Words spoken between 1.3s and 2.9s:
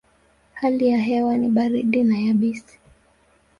ni baridi na yabisi.